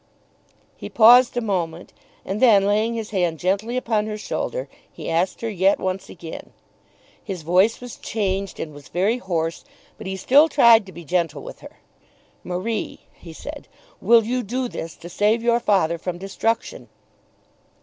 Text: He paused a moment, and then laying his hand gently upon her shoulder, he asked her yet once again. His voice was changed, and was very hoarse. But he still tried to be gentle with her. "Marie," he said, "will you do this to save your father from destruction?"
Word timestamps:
He 0.77 0.89
paused 0.89 1.37
a 1.37 1.41
moment, 1.41 1.93
and 2.25 2.41
then 2.41 2.65
laying 2.65 2.95
his 2.95 3.11
hand 3.11 3.37
gently 3.37 3.77
upon 3.77 4.07
her 4.07 4.17
shoulder, 4.17 4.67
he 4.91 5.11
asked 5.11 5.41
her 5.41 5.47
yet 5.51 5.79
once 5.79 6.09
again. 6.09 6.53
His 7.23 7.43
voice 7.43 7.79
was 7.79 7.97
changed, 7.97 8.59
and 8.59 8.73
was 8.73 8.87
very 8.87 9.19
hoarse. 9.19 9.63
But 9.99 10.07
he 10.07 10.15
still 10.17 10.49
tried 10.49 10.87
to 10.87 10.91
be 10.91 11.05
gentle 11.05 11.43
with 11.43 11.59
her. 11.59 11.77
"Marie," 12.43 13.01
he 13.13 13.31
said, 13.31 13.67
"will 14.01 14.23
you 14.23 14.41
do 14.41 14.67
this 14.67 14.95
to 14.95 15.07
save 15.07 15.43
your 15.43 15.59
father 15.59 15.99
from 15.99 16.17
destruction?" 16.17 16.89